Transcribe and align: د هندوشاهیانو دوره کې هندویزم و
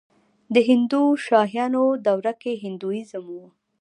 د 0.53 0.55
هندوشاهیانو 0.69 1.83
دوره 2.07 2.33
کې 2.41 2.51
هندویزم 2.63 3.25
و 3.33 3.37